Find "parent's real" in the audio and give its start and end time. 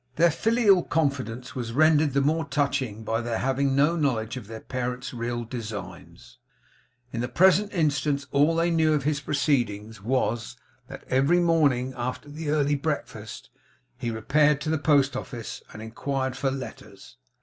4.61-5.43